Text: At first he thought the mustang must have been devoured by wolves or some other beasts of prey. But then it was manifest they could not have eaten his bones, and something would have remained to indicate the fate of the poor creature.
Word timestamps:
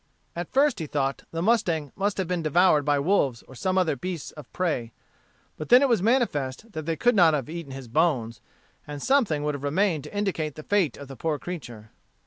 At 0.35 0.51
first 0.51 0.79
he 0.79 0.87
thought 0.87 1.25
the 1.29 1.43
mustang 1.43 1.91
must 1.95 2.17
have 2.17 2.27
been 2.27 2.41
devoured 2.41 2.83
by 2.85 2.97
wolves 2.97 3.43
or 3.43 3.53
some 3.53 3.77
other 3.77 3.95
beasts 3.95 4.31
of 4.31 4.51
prey. 4.51 4.93
But 5.57 5.69
then 5.69 5.83
it 5.83 5.87
was 5.89 6.01
manifest 6.01 6.71
they 6.73 6.95
could 6.95 7.13
not 7.15 7.35
have 7.35 7.51
eaten 7.51 7.71
his 7.73 7.87
bones, 7.87 8.41
and 8.87 8.99
something 8.99 9.43
would 9.43 9.53
have 9.53 9.61
remained 9.61 10.05
to 10.05 10.17
indicate 10.17 10.55
the 10.55 10.63
fate 10.63 10.97
of 10.97 11.07
the 11.07 11.15
poor 11.15 11.37
creature. 11.37 11.91